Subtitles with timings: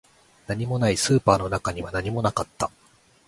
[0.47, 2.71] 何もない、スーパーの中には何もなかった